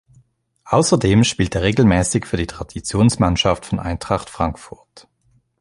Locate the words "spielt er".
1.23-1.61